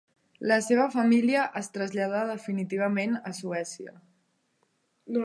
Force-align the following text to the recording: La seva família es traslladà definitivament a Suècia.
La 0.51 0.55
seva 0.67 0.85
família 0.95 1.43
es 1.61 1.69
traslladà 1.75 2.23
definitivament 2.31 3.15
a 3.33 3.35
Suècia. 3.41 3.95